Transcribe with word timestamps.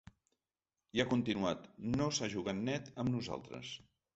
I 0.99 1.03
ha 1.03 1.05
continuat: 1.11 1.69
No 1.99 2.09
s’ha 2.19 2.33
jugat 2.37 2.65
net 2.71 2.91
amb 3.05 3.17
nosaltres. 3.19 3.79